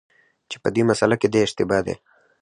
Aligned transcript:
چي 0.49 0.57
په 0.63 0.69
دې 0.75 0.81
مسأله 0.89 1.15
کي 1.21 1.27
دی 1.33 1.39
اشتباه 1.45 1.81
دی، 1.85 1.95